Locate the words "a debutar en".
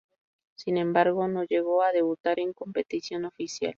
1.83-2.53